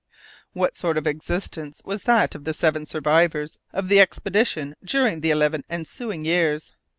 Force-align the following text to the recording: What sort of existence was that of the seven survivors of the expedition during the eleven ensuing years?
What 0.53 0.77
sort 0.77 0.97
of 0.97 1.05
existence 1.05 1.79
was 1.85 2.01
that 2.05 2.33
of 2.33 2.43
the 2.43 2.55
seven 2.55 2.87
survivors 2.87 3.59
of 3.71 3.87
the 3.87 3.99
expedition 3.99 4.75
during 4.83 5.21
the 5.21 5.29
eleven 5.29 5.61
ensuing 5.69 6.25
years? 6.25 6.71